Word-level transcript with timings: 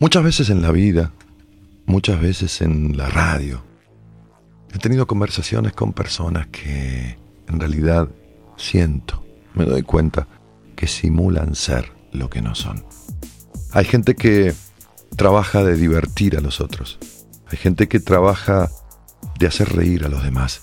Muchas 0.00 0.22
veces 0.22 0.48
en 0.50 0.62
la 0.62 0.70
vida, 0.70 1.12
muchas 1.86 2.20
veces 2.20 2.60
en 2.60 2.96
la 2.96 3.08
radio, 3.08 3.64
he 4.72 4.78
tenido 4.78 5.08
conversaciones 5.08 5.72
con 5.72 5.92
personas 5.92 6.46
que 6.46 7.18
en 7.48 7.58
realidad 7.58 8.08
siento, 8.56 9.24
me 9.54 9.64
doy 9.64 9.82
cuenta, 9.82 10.28
que 10.76 10.86
simulan 10.86 11.56
ser 11.56 11.92
lo 12.12 12.30
que 12.30 12.40
no 12.40 12.54
son. 12.54 12.84
Hay 13.72 13.86
gente 13.86 14.14
que 14.14 14.54
trabaja 15.16 15.64
de 15.64 15.74
divertir 15.74 16.36
a 16.36 16.40
los 16.40 16.60
otros. 16.60 17.00
Hay 17.50 17.58
gente 17.58 17.88
que 17.88 17.98
trabaja 17.98 18.70
de 19.40 19.48
hacer 19.48 19.74
reír 19.74 20.04
a 20.04 20.08
los 20.08 20.22
demás. 20.22 20.60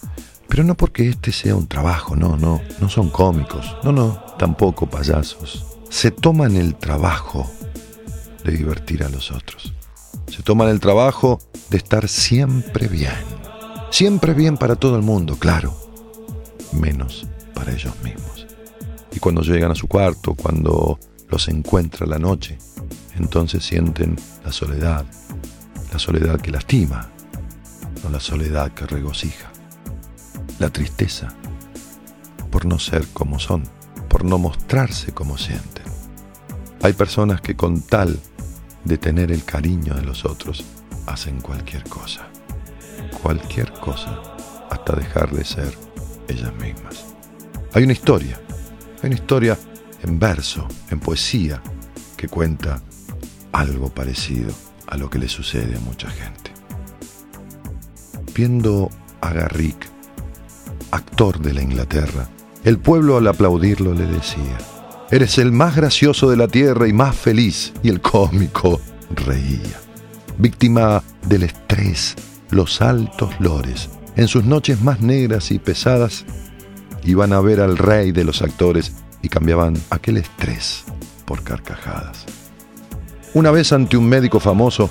Pero 0.47 0.63
no 0.63 0.75
porque 0.75 1.09
este 1.09 1.33
sea 1.33 1.57
un 1.57 1.67
trabajo, 1.67 2.15
no, 2.15 2.37
no, 2.37 2.61
no 2.79 2.87
son 2.87 3.09
cómicos, 3.09 3.75
no, 3.83 3.91
no, 3.91 4.13
tampoco 4.39 4.89
payasos. 4.89 5.65
Se 5.89 6.11
toman 6.11 6.55
el 6.55 6.75
trabajo 6.75 7.51
de 8.45 8.51
divertir 8.53 9.03
a 9.03 9.09
los 9.09 9.31
otros. 9.31 9.73
Se 10.27 10.43
toman 10.43 10.69
el 10.69 10.79
trabajo 10.79 11.39
de 11.69 11.77
estar 11.77 12.07
siempre 12.07 12.87
bien. 12.87 13.11
Siempre 13.91 14.33
bien 14.33 14.57
para 14.57 14.75
todo 14.75 14.95
el 14.95 15.01
mundo, 15.01 15.37
claro. 15.37 15.75
Menos 16.71 17.25
para 17.53 17.73
ellos 17.73 17.93
mismos. 18.03 18.45
Y 19.13 19.19
cuando 19.19 19.41
llegan 19.41 19.71
a 19.71 19.75
su 19.75 19.87
cuarto, 19.87 20.35
cuando 20.35 20.99
los 21.29 21.47
encuentra 21.47 22.05
la 22.05 22.19
noche, 22.19 22.57
entonces 23.17 23.63
sienten 23.63 24.17
la 24.43 24.51
soledad, 24.51 25.05
la 25.91 25.99
soledad 25.99 26.39
que 26.39 26.51
lastima, 26.51 27.09
no 28.03 28.09
la 28.09 28.19
soledad 28.19 28.71
que 28.73 28.85
regocija, 28.85 29.51
la 30.59 30.69
tristeza 30.69 31.33
por 32.51 32.65
no 32.65 32.79
ser 32.79 33.07
como 33.07 33.39
son, 33.39 33.63
por 34.07 34.23
no 34.23 34.37
mostrarse 34.37 35.13
como 35.13 35.37
sienten. 35.37 35.83
Hay 36.81 36.93
personas 36.93 37.41
que 37.41 37.55
con 37.55 37.81
tal 37.81 38.19
de 38.85 38.97
tener 38.97 39.31
el 39.31 39.43
cariño 39.43 39.95
de 39.95 40.03
los 40.03 40.25
otros, 40.25 40.63
hacen 41.07 41.41
cualquier 41.41 41.83
cosa. 41.83 42.27
Cualquier 43.21 43.71
cosa 43.73 44.21
hasta 44.69 44.95
dejar 44.95 45.31
de 45.31 45.43
ser 45.43 45.77
ellas 46.27 46.53
mismas. 46.55 47.05
Hay 47.73 47.83
una 47.83 47.93
historia, 47.93 48.39
hay 49.01 49.07
una 49.07 49.15
historia 49.15 49.57
en 50.03 50.19
verso, 50.19 50.67
en 50.89 50.99
poesía, 50.99 51.61
que 52.15 52.27
cuenta 52.27 52.81
algo 53.51 53.89
parecido 53.89 54.53
a 54.87 54.97
lo 54.97 55.09
que 55.09 55.19
le 55.19 55.27
sucede 55.27 55.75
a 55.75 55.79
mucha 55.79 56.09
gente. 56.09 56.51
Viendo 58.33 58.89
a 59.21 59.31
Garrick, 59.31 59.89
actor 60.91 61.39
de 61.39 61.53
la 61.53 61.61
Inglaterra, 61.61 62.27
el 62.63 62.79
pueblo 62.79 63.17
al 63.17 63.27
aplaudirlo 63.27 63.93
le 63.93 64.05
decía, 64.05 64.57
Eres 65.15 65.37
el 65.37 65.53
más 65.53 65.77
gracioso 65.77 66.29
de 66.29 66.35
la 66.35 66.49
tierra 66.49 66.89
y 66.89 66.91
más 66.91 67.15
feliz. 67.15 67.71
Y 67.81 67.87
el 67.87 68.01
cómico 68.01 68.81
reía. 69.11 69.79
Víctima 70.37 71.01
del 71.25 71.43
estrés, 71.43 72.15
los 72.49 72.81
altos 72.81 73.29
lores, 73.39 73.89
en 74.17 74.27
sus 74.27 74.43
noches 74.43 74.81
más 74.81 74.99
negras 74.99 75.51
y 75.51 75.59
pesadas, 75.59 76.25
iban 77.05 77.31
a 77.31 77.39
ver 77.39 77.61
al 77.61 77.77
rey 77.77 78.11
de 78.11 78.25
los 78.25 78.41
actores 78.41 78.91
y 79.21 79.29
cambiaban 79.29 79.77
aquel 79.89 80.17
estrés 80.17 80.83
por 81.23 81.43
carcajadas. 81.43 82.25
Una 83.33 83.51
vez 83.51 83.71
ante 83.71 83.95
un 83.95 84.09
médico 84.09 84.41
famoso, 84.41 84.89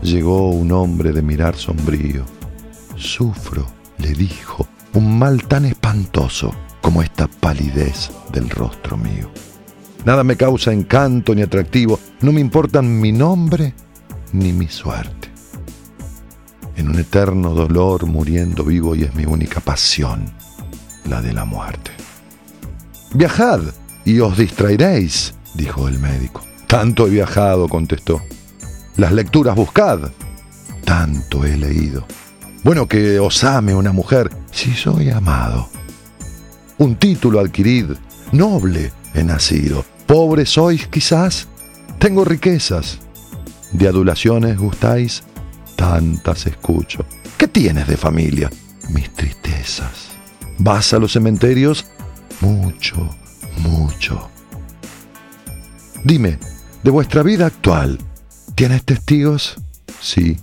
llegó 0.00 0.52
un 0.52 0.72
hombre 0.72 1.12
de 1.12 1.20
mirar 1.20 1.54
sombrío. 1.54 2.24
Sufro, 2.96 3.66
le 3.98 4.14
dijo, 4.14 4.66
un 4.94 5.18
mal 5.18 5.46
tan 5.46 5.66
espantoso 5.66 6.54
como 6.80 7.02
esta 7.02 7.28
palidez 7.28 8.10
del 8.32 8.48
rostro 8.48 8.96
mío. 8.96 9.30
Nada 10.04 10.24
me 10.24 10.36
causa 10.36 10.72
encanto 10.72 11.34
ni 11.34 11.42
atractivo, 11.42 11.98
no 12.20 12.32
me 12.32 12.40
importan 12.40 13.00
mi 13.00 13.12
nombre 13.12 13.74
ni 14.32 14.52
mi 14.52 14.68
suerte. 14.68 15.28
En 16.76 16.88
un 16.88 16.98
eterno 16.98 17.54
dolor 17.54 18.06
muriendo 18.06 18.64
vivo 18.64 18.94
y 18.94 19.02
es 19.02 19.14
mi 19.14 19.26
única 19.26 19.60
pasión, 19.60 20.32
la 21.04 21.20
de 21.20 21.32
la 21.32 21.44
muerte. 21.44 21.90
Viajad 23.12 23.60
y 24.04 24.20
os 24.20 24.38
distraeréis, 24.38 25.34
dijo 25.54 25.88
el 25.88 25.98
médico. 25.98 26.42
Tanto 26.66 27.06
he 27.06 27.10
viajado, 27.10 27.68
contestó. 27.68 28.22
Las 28.96 29.12
lecturas 29.12 29.56
buscad. 29.56 30.10
Tanto 30.84 31.44
he 31.44 31.56
leído. 31.56 32.06
Bueno, 32.64 32.86
que 32.86 33.18
os 33.18 33.44
ame 33.44 33.74
una 33.74 33.92
mujer, 33.92 34.30
si 34.50 34.72
soy 34.72 35.10
amado 35.10 35.68
un 36.80 36.96
título 36.96 37.40
adquirid, 37.40 37.90
noble 38.32 38.90
he 39.14 39.24
nacido, 39.24 39.84
pobre 40.06 40.46
sois 40.46 40.86
quizás, 40.88 41.48
tengo 41.98 42.24
riquezas, 42.24 42.98
de 43.72 43.88
adulaciones 43.88 44.58
gustáis, 44.58 45.22
tantas 45.76 46.46
escucho. 46.46 47.04
¿Qué 47.38 47.48
tienes 47.48 47.86
de 47.86 47.96
familia? 47.96 48.50
Mis 48.90 49.10
tristezas. 49.14 50.08
¿Vas 50.58 50.92
a 50.92 50.98
los 50.98 51.12
cementerios? 51.12 51.86
Mucho, 52.40 53.08
mucho. 53.58 54.28
Dime, 56.04 56.38
de 56.82 56.90
vuestra 56.90 57.22
vida 57.22 57.46
actual, 57.46 57.98
¿tienes 58.54 58.84
testigos? 58.84 59.56
Sí, 60.00 60.38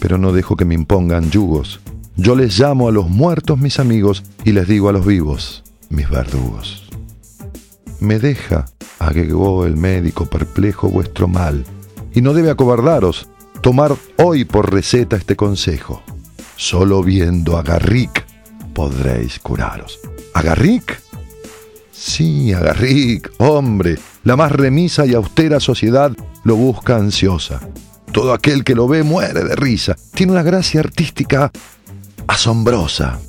pero 0.00 0.18
no 0.18 0.32
dejo 0.32 0.56
que 0.56 0.64
me 0.64 0.74
impongan 0.74 1.30
yugos. 1.30 1.80
Yo 2.16 2.36
les 2.36 2.58
llamo 2.58 2.88
a 2.88 2.92
los 2.92 3.08
muertos 3.08 3.58
mis 3.58 3.78
amigos 3.78 4.22
y 4.44 4.52
les 4.52 4.68
digo 4.68 4.88
a 4.88 4.92
los 4.92 5.06
vivos 5.06 5.62
mis 5.88 6.08
verdugos. 6.08 6.81
Me 8.02 8.18
deja, 8.18 8.66
agregó 8.98 9.64
el 9.64 9.76
médico 9.76 10.26
perplejo, 10.26 10.88
vuestro 10.88 11.28
mal, 11.28 11.64
y 12.12 12.20
no 12.20 12.34
debe 12.34 12.50
acobardaros 12.50 13.28
tomar 13.60 13.94
hoy 14.18 14.44
por 14.44 14.72
receta 14.72 15.14
este 15.14 15.36
consejo. 15.36 16.02
Solo 16.56 17.04
viendo 17.04 17.56
a 17.56 17.62
Garrick 17.62 18.26
podréis 18.74 19.38
curaros. 19.38 20.00
¿A 20.34 20.42
Garrick? 20.42 21.00
Sí, 21.92 22.52
a 22.52 22.58
Garrick, 22.58 23.30
hombre, 23.38 24.00
la 24.24 24.34
más 24.34 24.50
remisa 24.50 25.06
y 25.06 25.14
austera 25.14 25.60
sociedad 25.60 26.10
lo 26.42 26.56
busca 26.56 26.96
ansiosa. 26.96 27.60
Todo 28.10 28.32
aquel 28.32 28.64
que 28.64 28.74
lo 28.74 28.88
ve 28.88 29.04
muere 29.04 29.44
de 29.44 29.54
risa. 29.54 29.96
Tiene 30.12 30.32
una 30.32 30.42
gracia 30.42 30.80
artística 30.80 31.52
asombrosa. 32.26 33.20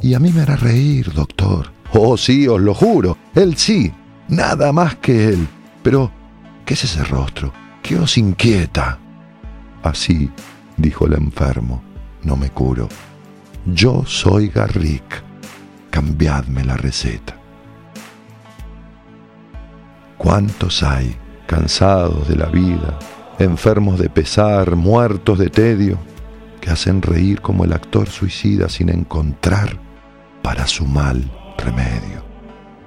Y 0.00 0.14
a 0.14 0.20
mí 0.20 0.32
me 0.32 0.42
hará 0.42 0.54
reír, 0.54 1.12
doctor. 1.12 1.72
Oh, 1.92 2.16
sí, 2.16 2.46
os 2.46 2.60
lo 2.60 2.72
juro. 2.72 3.18
Él 3.34 3.56
sí, 3.56 3.92
nada 4.32 4.72
más 4.72 4.96
que 4.96 5.28
él. 5.28 5.46
Pero, 5.82 6.10
¿qué 6.64 6.74
es 6.74 6.84
ese 6.84 7.04
rostro? 7.04 7.52
¿Qué 7.82 7.98
os 7.98 8.18
inquieta? 8.18 8.98
Así, 9.82 10.30
dijo 10.76 11.06
el 11.06 11.14
enfermo, 11.14 11.82
no 12.22 12.36
me 12.36 12.50
curo. 12.50 12.88
Yo 13.66 14.04
soy 14.06 14.48
Garrick. 14.48 15.22
Cambiadme 15.90 16.64
la 16.64 16.76
receta. 16.76 17.36
¿Cuántos 20.16 20.82
hay, 20.82 21.14
cansados 21.46 22.28
de 22.28 22.36
la 22.36 22.46
vida, 22.46 22.98
enfermos 23.38 23.98
de 23.98 24.08
pesar, 24.08 24.74
muertos 24.76 25.38
de 25.38 25.50
tedio? 25.50 25.98
que 26.62 26.70
hacen 26.70 27.02
reír 27.02 27.40
como 27.40 27.64
el 27.64 27.72
actor 27.72 28.08
suicida 28.08 28.68
sin 28.68 28.88
encontrar 28.88 29.80
para 30.42 30.68
su 30.68 30.86
mal 30.86 31.28
remedio. 31.58 32.31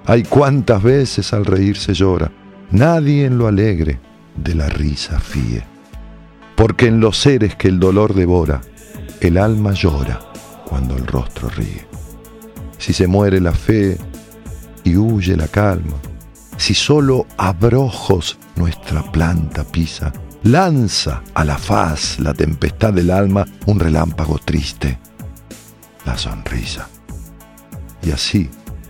Hay 0.07 0.23
cuántas 0.23 0.83
veces 0.83 1.33
al 1.33 1.45
reír 1.45 1.77
se 1.77 1.93
llora, 1.93 2.31
nadie 2.69 3.25
en 3.25 3.39
lo 3.39 3.47
alegre 3.47 3.99
de 4.35 4.53
la 4.53 4.69
risa 4.69 5.19
fíe. 5.19 5.63
Porque 6.55 6.87
en 6.87 6.99
los 6.99 7.17
seres 7.17 7.55
que 7.55 7.67
el 7.67 7.79
dolor 7.79 8.13
devora, 8.13 8.61
el 9.19 9.37
alma 9.37 9.71
llora 9.73 10.19
cuando 10.65 10.95
el 10.95 11.07
rostro 11.07 11.49
ríe. 11.49 11.87
Si 12.77 12.93
se 12.93 13.07
muere 13.07 13.41
la 13.41 13.51
fe 13.51 13.97
y 14.83 14.95
huye 14.95 15.35
la 15.35 15.47
calma, 15.47 15.95
si 16.57 16.75
solo 16.75 17.25
abrojos 17.37 18.37
nuestra 18.55 19.11
planta 19.11 19.63
pisa, 19.63 20.13
lanza 20.43 21.23
a 21.33 21.43
la 21.43 21.57
faz 21.57 22.19
la 22.19 22.33
tempestad 22.33 22.93
del 22.93 23.09
alma 23.09 23.45
un 23.65 23.79
relámpago 23.79 24.37
triste, 24.37 24.99
la 26.05 26.15
sonrisa. 26.15 26.87
Y 28.03 28.11
así, 28.11 28.49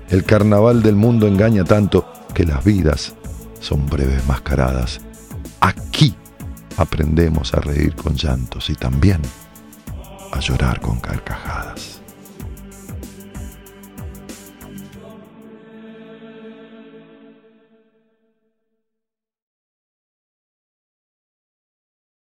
el 0.10 0.24
carnaval 0.24 0.84
del 0.84 0.96
mundo 0.96 1.28
engaña 1.28 1.64
tanto 1.64 2.06
que 2.34 2.46
las 2.46 2.64
vidas 2.64 3.16
son 3.60 3.86
breves 3.88 4.26
mascaradas. 4.28 5.02
Aquí 5.60 6.16
aprendemos 6.78 7.54
a 7.54 7.60
reír 7.60 7.96
con 7.96 8.16
llantos 8.16 8.70
y 8.70 8.76
también 8.76 9.22
a 10.32 10.40
llorar 10.40 10.80
con 10.82 11.00
carcajadas. 11.00 11.95